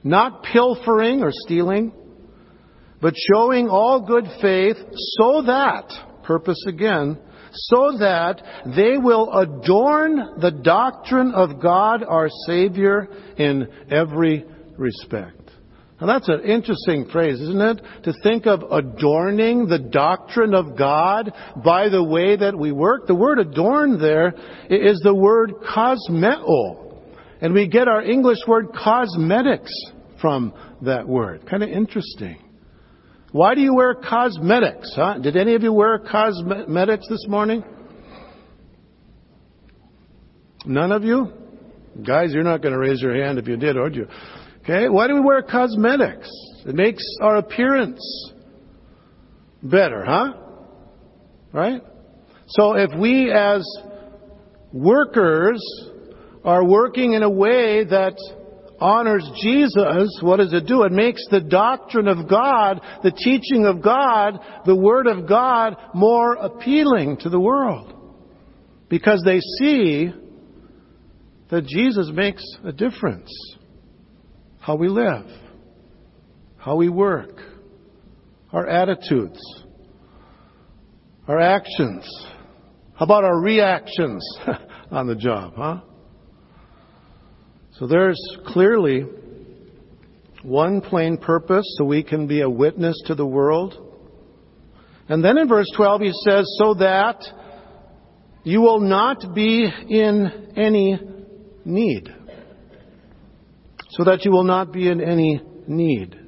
not 0.04 0.44
pilfering 0.44 1.22
or 1.22 1.30
stealing, 1.32 1.92
but 3.00 3.14
showing 3.32 3.68
all 3.68 4.06
good 4.06 4.26
faith 4.40 4.76
so 5.18 5.42
that, 5.42 5.92
purpose 6.22 6.62
again, 6.68 7.18
so 7.52 7.98
that 7.98 8.42
they 8.76 8.96
will 8.96 9.30
adorn 9.32 10.40
the 10.40 10.50
doctrine 10.50 11.32
of 11.34 11.60
God 11.60 12.02
our 12.04 12.28
Savior 12.46 13.08
in 13.36 13.68
every 13.90 14.44
respect. 14.78 15.41
Now 16.02 16.18
that's 16.18 16.28
an 16.28 16.40
interesting 16.40 17.06
phrase, 17.12 17.40
isn't 17.40 17.60
it? 17.60 17.80
To 18.02 18.12
think 18.24 18.46
of 18.46 18.64
adorning 18.72 19.68
the 19.68 19.78
doctrine 19.78 20.52
of 20.52 20.76
God 20.76 21.32
by 21.64 21.90
the 21.90 22.02
way 22.02 22.34
that 22.34 22.58
we 22.58 22.72
work. 22.72 23.06
The 23.06 23.14
word 23.14 23.38
adorn 23.38 24.00
there 24.00 24.34
is 24.68 24.98
the 25.04 25.14
word 25.14 25.52
cosmeo. 25.72 27.04
And 27.40 27.54
we 27.54 27.68
get 27.68 27.86
our 27.86 28.02
English 28.02 28.38
word 28.48 28.70
cosmetics 28.74 29.72
from 30.20 30.52
that 30.80 31.06
word. 31.06 31.46
Kind 31.48 31.62
of 31.62 31.68
interesting. 31.68 32.38
Why 33.30 33.54
do 33.54 33.60
you 33.60 33.72
wear 33.72 33.94
cosmetics? 33.94 34.92
Huh? 34.96 35.18
Did 35.18 35.36
any 35.36 35.54
of 35.54 35.62
you 35.62 35.72
wear 35.72 36.00
cosmetics 36.00 37.06
this 37.08 37.26
morning? 37.28 37.62
None 40.66 40.90
of 40.90 41.04
you? 41.04 41.32
Guys, 42.04 42.32
you're 42.32 42.42
not 42.42 42.60
going 42.60 42.72
to 42.72 42.80
raise 42.80 43.00
your 43.00 43.14
hand 43.14 43.38
if 43.38 43.46
you 43.46 43.56
did, 43.56 43.76
are 43.76 43.88
you? 43.88 44.08
Okay? 44.62 44.88
Why 44.88 45.08
do 45.08 45.14
we 45.14 45.20
wear 45.20 45.42
cosmetics? 45.42 46.30
It 46.64 46.74
makes 46.74 47.02
our 47.20 47.36
appearance 47.36 48.32
better, 49.62 50.04
huh? 50.04 50.34
Right? 51.52 51.82
So 52.46 52.76
if 52.76 52.90
we 52.98 53.32
as 53.32 53.66
workers 54.72 55.60
are 56.44 56.64
working 56.64 57.12
in 57.14 57.22
a 57.22 57.30
way 57.30 57.84
that 57.84 58.16
honors 58.78 59.28
Jesus, 59.40 60.18
what 60.22 60.38
does 60.38 60.52
it 60.52 60.66
do? 60.66 60.82
It 60.82 60.92
makes 60.92 61.24
the 61.30 61.40
doctrine 61.40 62.08
of 62.08 62.28
God, 62.28 62.80
the 63.02 63.12
teaching 63.12 63.64
of 63.64 63.82
God, 63.82 64.38
the 64.66 64.76
Word 64.76 65.06
of 65.06 65.28
God 65.28 65.76
more 65.94 66.34
appealing 66.34 67.18
to 67.18 67.28
the 67.28 67.40
world. 67.40 67.94
Because 68.88 69.22
they 69.24 69.40
see 69.58 70.12
that 71.50 71.66
Jesus 71.66 72.10
makes 72.12 72.44
a 72.64 72.72
difference 72.72 73.30
how 74.62 74.76
we 74.76 74.88
live, 74.88 75.26
how 76.56 76.76
we 76.76 76.88
work, 76.88 77.40
our 78.52 78.64
attitudes, 78.68 79.40
our 81.26 81.40
actions. 81.40 82.08
How 82.94 83.04
about 83.04 83.24
our 83.24 83.40
reactions 83.40 84.24
on 84.92 85.08
the 85.08 85.16
job, 85.16 85.54
huh? 85.56 85.80
So 87.72 87.88
there's 87.88 88.20
clearly 88.46 89.04
one 90.44 90.80
plain 90.80 91.16
purpose 91.16 91.64
so 91.76 91.84
we 91.84 92.04
can 92.04 92.28
be 92.28 92.42
a 92.42 92.48
witness 92.48 92.94
to 93.06 93.16
the 93.16 93.26
world. 93.26 93.74
And 95.08 95.24
then 95.24 95.38
in 95.38 95.48
verse 95.48 95.66
12 95.74 96.02
he 96.02 96.12
says, 96.24 96.46
so 96.60 96.74
that 96.74 97.20
you 98.44 98.60
will 98.60 98.80
not 98.80 99.34
be 99.34 99.68
in 99.88 100.52
any 100.56 101.00
need, 101.64 102.14
so 103.92 104.04
that 104.04 104.24
you 104.24 104.30
will 104.30 104.44
not 104.44 104.72
be 104.72 104.88
in 104.88 105.02
any 105.02 105.42
need. 105.66 106.18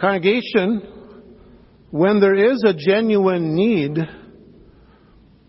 Congregation, 0.00 0.82
when 1.90 2.20
there 2.20 2.34
is 2.34 2.64
a 2.64 2.74
genuine 2.74 3.54
need, 3.54 3.96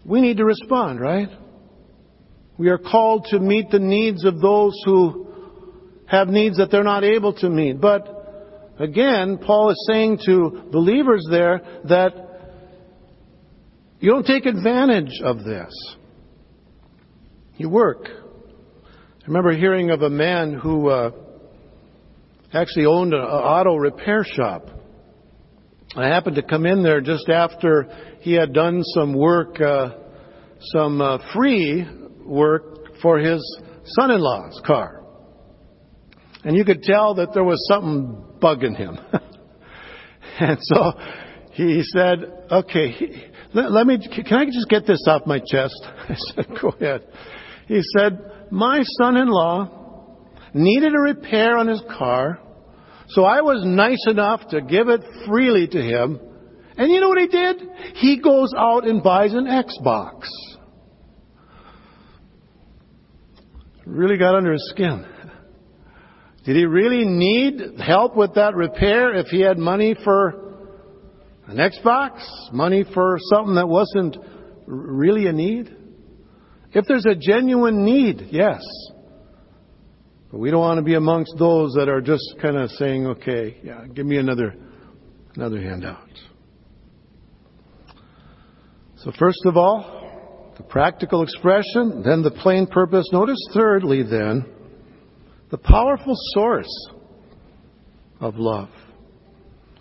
we 0.05 0.21
need 0.21 0.37
to 0.37 0.45
respond, 0.45 0.99
right? 0.99 1.29
We 2.57 2.69
are 2.69 2.77
called 2.77 3.25
to 3.31 3.39
meet 3.39 3.71
the 3.71 3.79
needs 3.79 4.23
of 4.23 4.39
those 4.39 4.73
who 4.85 5.27
have 6.07 6.27
needs 6.27 6.57
that 6.57 6.69
they're 6.71 6.83
not 6.83 7.03
able 7.03 7.33
to 7.33 7.49
meet. 7.49 7.79
But 7.79 8.07
again, 8.79 9.39
Paul 9.39 9.71
is 9.71 9.87
saying 9.89 10.19
to 10.25 10.67
believers 10.71 11.25
there 11.29 11.61
that 11.85 12.13
you 13.99 14.11
don't 14.11 14.25
take 14.25 14.45
advantage 14.45 15.21
of 15.23 15.43
this. 15.43 15.73
You 17.57 17.69
work. 17.69 18.09
Remember 19.29 19.55
hearing 19.55 19.91
of 19.91 20.01
a 20.01 20.09
man 20.09 20.55
who 20.55 20.89
uh, 20.89 21.11
actually 22.51 22.87
owned 22.87 23.13
an 23.13 23.19
auto 23.19 23.75
repair 23.75 24.23
shop. 24.23 24.71
I 25.95 26.07
happened 26.07 26.37
to 26.37 26.41
come 26.41 26.65
in 26.65 26.81
there 26.81 26.99
just 26.99 27.29
after 27.29 28.15
he 28.21 28.33
had 28.33 28.53
done 28.53 28.81
some 28.83 29.13
work, 29.13 29.61
uh, 29.61 29.89
some 30.73 30.99
uh, 30.99 31.19
free 31.31 31.87
work 32.25 32.99
for 33.03 33.19
his 33.19 33.39
son-in-law's 33.83 34.63
car. 34.65 35.03
And 36.43 36.57
you 36.57 36.65
could 36.65 36.81
tell 36.81 37.13
that 37.13 37.31
there 37.31 37.43
was 37.43 37.63
something 37.67 38.39
bugging 38.41 38.75
him. 38.75 38.97
and 40.39 40.57
so 40.59 40.93
he 41.51 41.83
said, 41.83 42.47
okay, 42.49 43.29
let, 43.53 43.71
let, 43.71 43.85
me, 43.85 43.99
can 44.27 44.37
I 44.39 44.45
just 44.45 44.67
get 44.69 44.87
this 44.87 45.03
off 45.05 45.27
my 45.27 45.37
chest? 45.37 45.79
I 45.85 46.15
said, 46.15 46.47
go 46.59 46.69
ahead. 46.69 47.03
He 47.69 47.81
said, 47.95 48.19
my 48.49 48.81
son-in-law 48.99 49.69
needed 50.55 50.91
a 50.95 50.99
repair 50.99 51.55
on 51.55 51.67
his 51.67 51.81
car, 51.97 52.39
so 53.09 53.23
I 53.23 53.41
was 53.41 53.63
nice 53.63 54.03
enough 54.07 54.49
to 54.49 54.61
give 54.61 54.89
it 54.89 55.01
freely 55.27 55.67
to 55.67 55.79
him. 55.79 56.19
And 56.77 56.91
you 56.91 56.99
know 56.99 57.09
what 57.09 57.19
he 57.19 57.27
did? 57.27 57.57
He 57.93 58.19
goes 58.19 58.53
out 58.57 58.87
and 58.87 59.03
buys 59.03 59.33
an 59.33 59.45
Xbox. 59.45 60.23
Really 63.85 64.17
got 64.17 64.33
under 64.33 64.53
his 64.53 64.67
skin. 64.71 65.05
Did 66.45 66.55
he 66.55 66.65
really 66.65 67.05
need 67.05 67.79
help 67.79 68.15
with 68.15 68.33
that 68.33 68.55
repair 68.55 69.13
if 69.13 69.27
he 69.27 69.41
had 69.41 69.59
money 69.59 69.95
for 70.03 70.55
an 71.45 71.57
Xbox? 71.57 72.23
Money 72.51 72.83
for 72.95 73.17
something 73.31 73.53
that 73.55 73.67
wasn't 73.67 74.17
really 74.65 75.27
a 75.27 75.33
need? 75.33 75.75
If 76.71 76.85
there's 76.85 77.05
a 77.05 77.15
genuine 77.15 77.83
need, 77.83 78.27
yes. 78.31 78.63
But 80.31 80.39
we 80.39 80.51
don't 80.51 80.61
want 80.61 80.77
to 80.77 80.83
be 80.83 80.93
amongst 80.93 81.33
those 81.39 81.73
that 81.73 81.89
are 81.89 82.01
just 82.01 82.35
kind 82.41 82.57
of 82.57 82.69
saying, 82.71 83.07
okay, 83.07 83.57
yeah, 83.63 83.85
give 83.87 84.05
me 84.05 84.17
another, 84.17 84.55
another 85.35 85.59
handout. 85.59 86.07
So 88.97 89.11
first 89.17 89.39
of 89.45 89.57
all, 89.57 90.53
the 90.57 90.63
practical 90.63 91.23
expression, 91.23 92.03
then 92.05 92.21
the 92.21 92.31
plain 92.31 92.67
purpose. 92.67 93.09
Notice 93.11 93.39
thirdly 93.53 94.03
then, 94.03 94.45
the 95.49 95.57
powerful 95.57 96.15
source 96.33 96.89
of 98.19 98.35
love. 98.35 98.69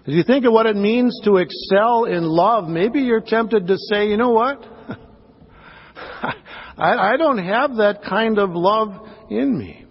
As 0.07 0.15
you 0.15 0.23
think 0.23 0.47
of 0.47 0.53
what 0.53 0.67
it 0.67 0.77
means 0.77 1.21
to 1.25 1.37
excel 1.37 2.05
in 2.05 2.23
love, 2.23 2.69
maybe 2.69 3.01
you're 3.01 3.21
tempted 3.21 3.67
to 3.67 3.77
say, 3.93 4.09
you 4.09 4.17
know 4.17 4.31
what? 4.31 4.63
I, 6.79 7.15
I 7.15 7.17
don't 7.17 7.39
have 7.39 7.77
that 7.77 8.03
kind 8.09 8.39
of 8.39 8.51
love 8.53 9.09
in 9.31 9.59
me. 9.59 9.85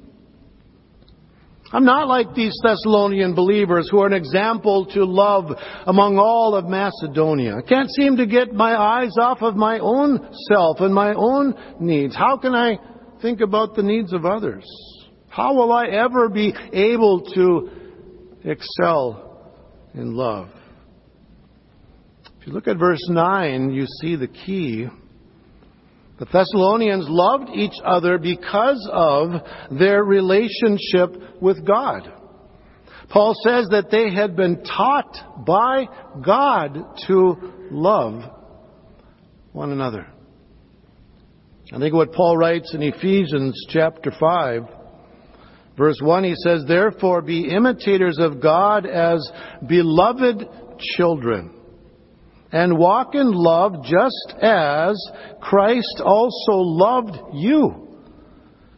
I'm 1.73 1.83
not 1.83 2.07
like 2.07 2.33
these 2.33 2.57
Thessalonian 2.63 3.35
believers 3.35 3.89
who 3.91 3.99
are 3.99 4.07
an 4.07 4.13
example 4.13 4.85
to 4.93 5.03
love 5.03 5.51
among 5.85 6.17
all 6.17 6.55
of 6.55 6.65
Macedonia. 6.65 7.57
I 7.57 7.61
can't 7.61 7.89
seem 7.91 8.15
to 8.17 8.25
get 8.25 8.53
my 8.53 8.73
eyes 8.73 9.11
off 9.19 9.41
of 9.41 9.57
my 9.57 9.79
own 9.79 10.29
self 10.49 10.79
and 10.79 10.93
my 10.95 11.13
own 11.13 11.55
needs. 11.81 12.15
How 12.15 12.37
can 12.37 12.55
I 12.55 12.77
think 13.21 13.41
about 13.41 13.75
the 13.75 13.83
needs 13.83 14.13
of 14.13 14.25
others? 14.25 14.65
How 15.27 15.53
will 15.53 15.73
I 15.73 15.87
ever 15.87 16.29
be 16.29 16.53
able 16.71 17.21
to 17.35 17.69
excel 18.45 19.51
in 19.93 20.15
love? 20.15 20.49
If 22.39 22.47
you 22.47 22.53
look 22.53 22.69
at 22.69 22.77
verse 22.77 23.05
9, 23.09 23.71
you 23.71 23.85
see 24.01 24.15
the 24.15 24.27
key. 24.29 24.87
The 26.19 26.25
Thessalonians 26.25 27.05
loved 27.07 27.49
each 27.53 27.75
other 27.85 28.17
because 28.17 28.89
of 28.91 29.29
their 29.77 30.03
relationship 30.03 31.41
with 31.41 31.65
God. 31.65 32.11
Paul 33.09 33.35
says 33.43 33.67
that 33.69 33.91
they 33.91 34.13
had 34.13 34.35
been 34.35 34.63
taught 34.63 35.45
by 35.45 35.87
God 36.25 36.83
to 37.07 37.35
love 37.71 38.23
one 39.53 39.71
another. 39.71 40.07
I 41.71 41.79
think 41.79 41.93
what 41.93 42.13
Paul 42.13 42.37
writes 42.37 42.73
in 42.73 42.81
Ephesians 42.81 43.65
chapter 43.69 44.11
5, 44.19 44.61
verse 45.77 45.99
1, 46.01 46.23
he 46.23 46.35
says, 46.43 46.63
Therefore 46.67 47.21
be 47.21 47.49
imitators 47.49 48.17
of 48.19 48.41
God 48.41 48.85
as 48.85 49.29
beloved 49.67 50.47
children 50.95 51.56
and 52.51 52.77
walk 52.77 53.15
in 53.15 53.31
love 53.31 53.83
just 53.83 54.35
as 54.41 54.95
Christ 55.41 56.01
also 56.03 56.53
loved 56.53 57.17
you 57.33 57.87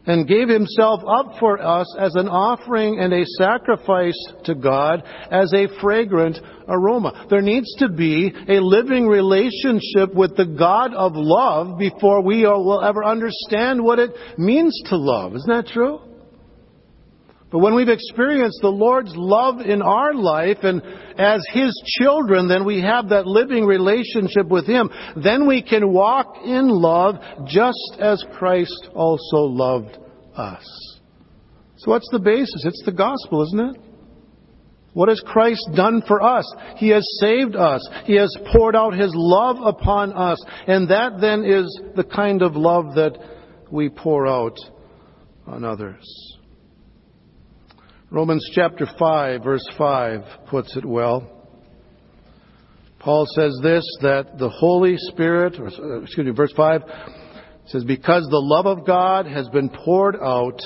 and 0.06 0.26
gave 0.26 0.48
himself 0.48 1.02
up 1.06 1.38
for 1.38 1.60
us 1.60 1.86
as 1.98 2.14
an 2.14 2.28
offering 2.28 2.98
and 2.98 3.12
a 3.12 3.24
sacrifice 3.38 4.18
to 4.44 4.54
God 4.54 5.04
as 5.30 5.52
a 5.52 5.68
fragrant 5.80 6.38
aroma. 6.68 7.26
There 7.28 7.42
needs 7.42 7.72
to 7.76 7.88
be 7.88 8.32
a 8.48 8.60
living 8.60 9.06
relationship 9.06 10.14
with 10.14 10.36
the 10.36 10.46
God 10.46 10.94
of 10.94 11.12
love 11.14 11.78
before 11.78 12.22
we 12.22 12.42
will 12.42 12.82
ever 12.82 13.04
understand 13.04 13.82
what 13.82 13.98
it 13.98 14.10
means 14.38 14.80
to 14.86 14.96
love. 14.96 15.34
Isn't 15.36 15.50
that 15.50 15.66
true? 15.66 16.00
But 17.50 17.58
when 17.58 17.74
we've 17.74 17.88
experienced 17.88 18.60
the 18.62 18.68
Lord's 18.68 19.12
love 19.16 19.60
in 19.60 19.82
our 19.82 20.14
life 20.14 20.58
and 20.62 20.82
as 21.18 21.44
His 21.52 21.74
children, 21.98 22.46
then 22.46 22.64
we 22.64 22.80
have 22.80 23.08
that 23.08 23.26
living 23.26 23.66
relationship 23.66 24.46
with 24.48 24.66
Him. 24.66 24.88
Then 25.16 25.48
we 25.48 25.60
can 25.60 25.92
walk 25.92 26.36
in 26.44 26.68
love 26.68 27.16
just 27.46 27.98
as 27.98 28.24
Christ 28.38 28.88
also 28.94 29.38
loved 29.38 29.98
us. 30.36 30.64
So 31.78 31.90
what's 31.90 32.08
the 32.12 32.20
basis? 32.20 32.64
It's 32.64 32.82
the 32.84 32.92
gospel, 32.92 33.42
isn't 33.42 33.60
it? 33.60 33.82
What 34.92 35.08
has 35.08 35.20
Christ 35.24 35.66
done 35.74 36.02
for 36.06 36.22
us? 36.22 36.52
He 36.76 36.88
has 36.90 37.06
saved 37.20 37.56
us. 37.56 37.86
He 38.04 38.14
has 38.16 38.36
poured 38.52 38.76
out 38.76 38.94
His 38.94 39.12
love 39.14 39.56
upon 39.64 40.12
us. 40.12 40.40
And 40.66 40.88
that 40.90 41.20
then 41.20 41.44
is 41.44 41.80
the 41.96 42.04
kind 42.04 42.42
of 42.42 42.54
love 42.54 42.94
that 42.94 43.18
we 43.70 43.88
pour 43.88 44.26
out 44.26 44.56
on 45.46 45.64
others. 45.64 46.39
Romans 48.12 48.44
chapter 48.52 48.88
5, 48.98 49.44
verse 49.44 49.64
5 49.78 50.24
puts 50.48 50.76
it 50.76 50.84
well. 50.84 51.46
Paul 52.98 53.24
says 53.36 53.56
this 53.62 53.84
that 54.02 54.36
the 54.36 54.48
Holy 54.48 54.96
Spirit, 54.96 55.60
or, 55.60 55.68
uh, 55.68 56.02
excuse 56.02 56.26
me, 56.26 56.32
verse 56.32 56.52
5 56.56 56.82
says, 57.66 57.84
Because 57.84 58.24
the 58.24 58.40
love 58.42 58.66
of 58.66 58.84
God 58.84 59.26
has 59.26 59.48
been 59.50 59.68
poured 59.68 60.16
out 60.16 60.60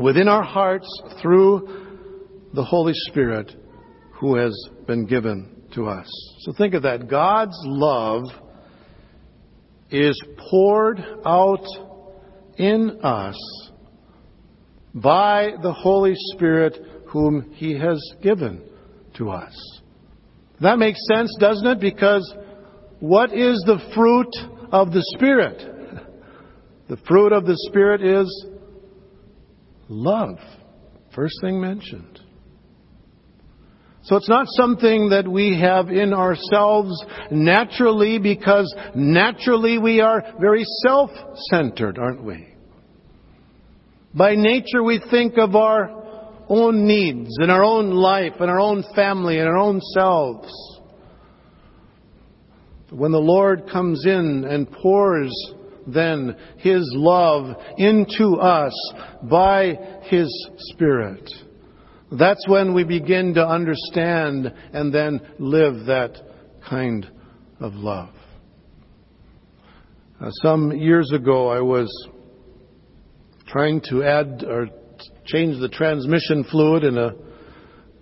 within 0.00 0.28
our 0.28 0.44
hearts 0.44 0.86
through 1.20 1.84
the 2.52 2.64
Holy 2.64 2.94
Spirit 3.08 3.52
who 4.12 4.36
has 4.36 4.54
been 4.86 5.06
given 5.06 5.64
to 5.74 5.88
us. 5.88 6.06
So 6.42 6.52
think 6.56 6.74
of 6.74 6.84
that. 6.84 7.08
God's 7.08 7.58
love 7.64 8.22
is 9.90 10.20
poured 10.48 11.00
out 11.26 11.66
in 12.56 13.00
us 13.02 13.63
by 14.94 15.50
the 15.62 15.72
Holy 15.72 16.14
Spirit 16.34 16.78
whom 17.08 17.52
He 17.52 17.78
has 17.78 18.00
given 18.22 18.62
to 19.16 19.30
us. 19.30 19.54
That 20.60 20.78
makes 20.78 21.00
sense, 21.12 21.34
doesn't 21.38 21.66
it? 21.66 21.80
Because 21.80 22.32
what 23.00 23.32
is 23.32 23.62
the 23.66 23.78
fruit 23.94 24.34
of 24.72 24.92
the 24.92 25.02
Spirit? 25.16 25.70
The 26.86 26.98
fruit 27.08 27.32
of 27.32 27.46
the 27.46 27.56
Spirit 27.70 28.04
is 28.04 28.46
love. 29.88 30.36
First 31.14 31.34
thing 31.40 31.58
mentioned. 31.58 32.20
So 34.02 34.16
it's 34.16 34.28
not 34.28 34.46
something 34.50 35.08
that 35.08 35.26
we 35.26 35.58
have 35.58 35.88
in 35.88 36.12
ourselves 36.12 37.02
naturally 37.30 38.18
because 38.18 38.72
naturally 38.94 39.78
we 39.78 40.02
are 40.02 40.22
very 40.38 40.62
self-centered, 40.82 41.98
aren't 41.98 42.22
we? 42.22 42.53
By 44.14 44.34
nature, 44.34 44.82
we 44.82 45.00
think 45.10 45.38
of 45.38 45.56
our 45.56 45.90
own 46.48 46.86
needs 46.86 47.30
and 47.38 47.50
our 47.50 47.64
own 47.64 47.90
life 47.90 48.34
and 48.40 48.50
our 48.50 48.60
own 48.60 48.84
family 48.94 49.38
and 49.38 49.48
our 49.48 49.56
own 49.56 49.80
selves. 49.80 50.52
When 52.90 53.12
the 53.12 53.18
Lord 53.18 53.68
comes 53.70 54.06
in 54.06 54.44
and 54.48 54.70
pours 54.70 55.32
then 55.86 56.36
His 56.58 56.88
love 56.94 57.56
into 57.76 58.36
us 58.36 58.72
by 59.22 59.74
His 60.04 60.28
Spirit. 60.72 61.30
That's 62.12 62.46
when 62.48 62.74
we 62.74 62.84
begin 62.84 63.34
to 63.34 63.46
understand 63.46 64.52
and 64.72 64.94
then 64.94 65.20
live 65.38 65.86
that 65.86 66.16
kind 66.68 67.10
of 67.60 67.74
love. 67.74 68.10
Some 70.42 70.72
years 70.72 71.10
ago, 71.12 71.48
I 71.48 71.60
was 71.60 71.88
trying 73.54 73.80
to 73.80 74.02
add 74.02 74.42
or 74.42 74.66
change 75.26 75.60
the 75.60 75.68
transmission 75.68 76.42
fluid 76.50 76.82
in 76.82 76.98
a 76.98 77.12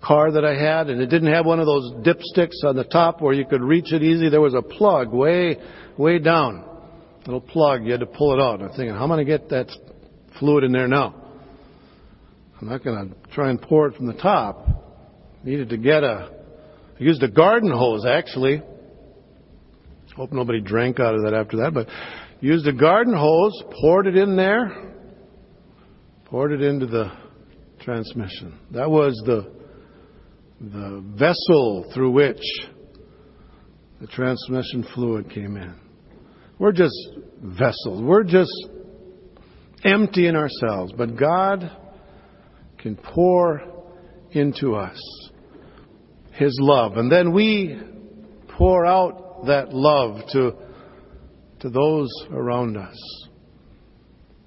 car 0.03 0.31
that 0.31 0.43
I 0.43 0.55
had, 0.55 0.89
and 0.89 0.99
it 0.99 1.05
didn't 1.05 1.31
have 1.31 1.45
one 1.45 1.59
of 1.59 1.67
those 1.67 1.91
dipsticks 2.03 2.67
on 2.67 2.75
the 2.75 2.85
top 2.85 3.21
where 3.21 3.35
you 3.35 3.45
could 3.45 3.61
reach 3.61 3.93
it 3.93 4.01
easy. 4.01 4.29
There 4.29 4.41
was 4.41 4.55
a 4.55 4.63
plug 4.63 5.13
way, 5.13 5.57
way 5.95 6.17
down. 6.17 6.65
Little 7.27 7.39
plug, 7.39 7.85
you 7.85 7.91
had 7.91 7.99
to 7.99 8.07
pull 8.07 8.33
it 8.33 8.41
out. 8.41 8.63
I'm 8.63 8.69
thinking, 8.69 8.95
how 8.95 9.03
am 9.03 9.11
I 9.11 9.17
going 9.17 9.27
to 9.27 9.37
get 9.37 9.49
that 9.49 9.71
fluid 10.39 10.63
in 10.63 10.71
there 10.71 10.87
now? 10.87 11.13
I'm 12.59 12.67
not 12.67 12.83
going 12.83 13.09
to 13.09 13.31
try 13.31 13.51
and 13.51 13.61
pour 13.61 13.85
it 13.89 13.95
from 13.95 14.07
the 14.07 14.13
top. 14.13 14.67
Needed 15.43 15.69
to 15.69 15.77
get 15.77 16.03
a, 16.03 16.31
I 16.99 17.03
used 17.03 17.21
a 17.21 17.29
garden 17.29 17.69
hose 17.69 18.07
actually. 18.07 18.63
Hope 20.15 20.31
nobody 20.31 20.61
drank 20.61 20.99
out 20.99 21.13
of 21.13 21.21
that 21.25 21.35
after 21.35 21.57
that, 21.57 21.75
but 21.75 21.87
used 22.39 22.65
a 22.65 22.73
garden 22.73 23.13
hose, 23.15 23.63
poured 23.79 24.07
it 24.07 24.17
in 24.17 24.35
there, 24.35 24.92
poured 26.33 26.51
it 26.51 26.63
into 26.63 26.87
the 26.87 27.11
transmission. 27.81 28.57
That 28.71 28.89
was 28.89 29.13
the, 29.23 29.53
the 30.59 31.03
vessel 31.15 31.91
through 31.93 32.09
which 32.09 32.41
the 34.01 34.07
transmission 34.07 34.83
fluid 34.95 35.29
came 35.29 35.57
in. 35.57 35.75
We're 36.57 36.71
just 36.71 36.97
vessels. 37.39 38.01
We're 38.01 38.23
just 38.23 38.49
empty 39.85 40.25
in 40.25 40.35
ourselves. 40.35 40.91
But 40.97 41.17
God 41.17 41.69
can 42.79 42.95
pour 42.95 43.61
into 44.31 44.73
us 44.73 44.99
His 46.31 46.57
love. 46.59 46.97
And 46.97 47.11
then 47.11 47.31
we 47.31 47.79
pour 48.57 48.87
out 48.87 49.45
that 49.45 49.71
love 49.71 50.21
to, 50.31 50.53
to 51.59 51.69
those 51.69 52.09
around 52.31 52.75
us. 52.75 52.97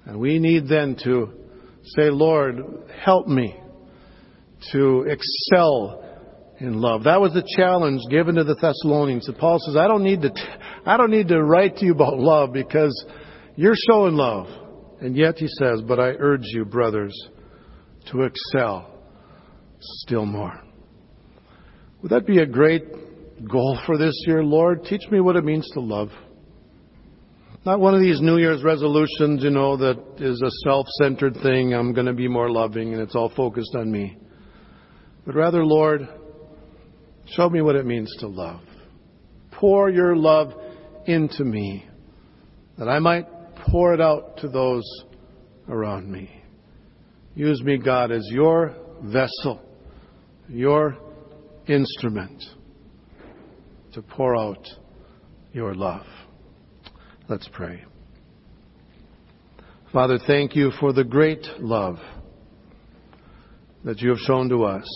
And 0.03 0.19
we 0.19 0.37
need 0.37 0.67
then 0.67 0.97
to 1.05 1.46
Say, 1.95 2.09
Lord, 2.09 2.57
help 3.03 3.27
me 3.27 3.55
to 4.71 5.01
excel 5.03 6.03
in 6.59 6.81
love. 6.81 7.03
That 7.03 7.21
was 7.21 7.33
the 7.33 7.47
challenge 7.55 8.01
given 8.09 8.35
to 8.35 8.43
the 8.43 8.55
Thessalonians. 8.55 9.27
And 9.27 9.37
Paul 9.37 9.59
says, 9.59 9.75
I 9.75 9.87
don't 9.87 10.03
need 10.03 10.21
to, 10.23 10.29
t- 10.29 10.41
I 10.85 10.97
don't 10.97 11.11
need 11.11 11.27
to 11.29 11.43
write 11.43 11.77
to 11.77 11.85
you 11.85 11.91
about 11.93 12.17
love 12.17 12.51
because 12.51 13.05
you're 13.55 13.75
showing 13.89 14.15
love. 14.15 14.47
And 14.99 15.15
yet 15.15 15.37
he 15.37 15.47
says, 15.47 15.81
but 15.87 15.99
I 15.99 16.13
urge 16.19 16.45
you, 16.45 16.65
brothers, 16.65 17.13
to 18.11 18.23
excel 18.23 18.91
still 19.79 20.25
more. 20.25 20.59
Would 22.01 22.11
that 22.11 22.25
be 22.25 22.39
a 22.39 22.45
great 22.45 22.83
goal 23.47 23.79
for 23.85 23.97
this 23.97 24.13
year, 24.25 24.43
Lord? 24.43 24.83
Teach 24.83 25.09
me 25.11 25.19
what 25.19 25.35
it 25.35 25.43
means 25.43 25.69
to 25.73 25.79
love. 25.79 26.09
Not 27.65 27.79
one 27.79 27.93
of 27.93 27.99
these 27.99 28.21
New 28.21 28.37
Year's 28.37 28.63
resolutions, 28.63 29.43
you 29.43 29.49
know, 29.49 29.75
that 29.77 29.97
is 30.19 30.41
a 30.41 30.51
self-centered 30.63 31.35
thing. 31.43 31.73
I'm 31.73 31.93
going 31.93 32.07
to 32.07 32.13
be 32.13 32.27
more 32.27 32.49
loving 32.49 32.93
and 32.93 33.01
it's 33.01 33.15
all 33.15 33.29
focused 33.35 33.75
on 33.75 33.91
me. 33.91 34.17
But 35.25 35.35
rather, 35.35 35.65
Lord, 35.65 36.07
show 37.25 37.49
me 37.49 37.61
what 37.61 37.75
it 37.75 37.85
means 37.85 38.13
to 38.19 38.27
love. 38.27 38.61
Pour 39.51 39.89
your 39.89 40.15
love 40.15 40.53
into 41.05 41.43
me 41.43 41.85
that 42.77 42.87
I 42.87 42.99
might 42.99 43.25
pour 43.69 43.93
it 43.93 43.99
out 43.99 44.37
to 44.37 44.47
those 44.47 44.83
around 45.67 46.09
me. 46.09 46.31
Use 47.35 47.61
me, 47.61 47.77
God, 47.77 48.11
as 48.11 48.25
your 48.31 48.75
vessel, 49.03 49.61
your 50.47 50.97
instrument 51.67 52.43
to 53.93 54.01
pour 54.01 54.37
out 54.37 54.65
your 55.53 55.75
love. 55.75 56.05
Let's 57.29 57.49
pray. 57.51 57.83
Father, 59.91 60.17
thank 60.25 60.55
you 60.55 60.71
for 60.79 60.93
the 60.93 61.03
great 61.03 61.45
love 61.59 61.97
that 63.83 63.99
you 63.99 64.09
have 64.11 64.19
shown 64.19 64.47
to 64.47 64.63
us. 64.63 64.87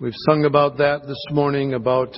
We've 0.00 0.14
sung 0.26 0.46
about 0.46 0.78
that 0.78 1.06
this 1.06 1.22
morning, 1.30 1.74
about 1.74 2.16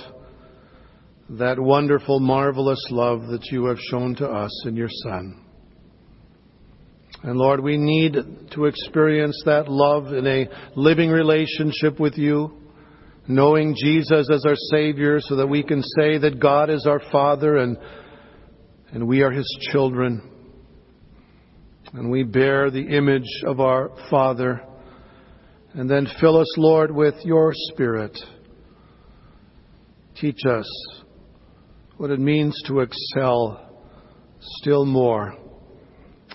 that 1.31 1.59
wonderful, 1.59 2.21
marvelous 2.21 2.81
love 2.89 3.27
that 3.27 3.43
you 3.51 3.65
have 3.65 3.77
shown 3.91 4.15
to 4.15 4.25
us 4.25 4.65
in 4.65 4.77
your 4.77 4.89
Son. 4.89 5.43
And 7.23 7.37
Lord, 7.37 7.61
we 7.61 7.75
need 7.75 8.15
to 8.51 8.65
experience 8.65 9.41
that 9.45 9.69
love 9.69 10.13
in 10.13 10.25
a 10.25 10.47
living 10.77 11.09
relationship 11.09 11.99
with 11.99 12.17
you, 12.17 12.57
knowing 13.27 13.75
Jesus 13.77 14.29
as 14.31 14.45
our 14.45 14.55
Savior 14.71 15.19
so 15.19 15.35
that 15.35 15.47
we 15.47 15.61
can 15.61 15.83
say 15.83 16.17
that 16.19 16.39
God 16.39 16.69
is 16.69 16.87
our 16.87 17.01
Father 17.11 17.57
and 17.57 17.77
and 18.91 19.07
we 19.07 19.21
are 19.21 19.31
his 19.31 19.47
children. 19.71 20.21
And 21.93 22.09
we 22.09 22.23
bear 22.23 22.69
the 22.69 22.95
image 22.97 23.29
of 23.45 23.59
our 23.59 23.91
Father. 24.09 24.61
And 25.73 25.89
then 25.89 26.07
fill 26.19 26.37
us, 26.37 26.53
Lord, 26.57 26.93
with 26.93 27.15
your 27.23 27.51
Spirit. 27.53 28.17
Teach 30.19 30.39
us 30.49 30.67
what 31.97 32.11
it 32.11 32.19
means 32.19 32.59
to 32.67 32.79
excel 32.79 33.83
still 34.39 34.85
more 34.85 35.35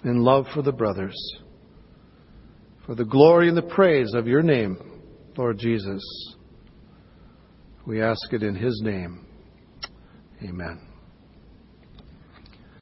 in 0.04 0.22
love 0.22 0.46
for 0.54 0.62
the 0.62 0.72
brothers. 0.72 1.16
For 2.86 2.94
the 2.94 3.04
glory 3.04 3.48
and 3.48 3.56
the 3.56 3.62
praise 3.62 4.12
of 4.14 4.26
your 4.26 4.42
name, 4.42 4.76
Lord 5.36 5.58
Jesus. 5.58 6.02
We 7.86 8.02
ask 8.02 8.32
it 8.32 8.42
in 8.42 8.54
his 8.54 8.80
name. 8.84 9.26
Amen. 10.42 10.91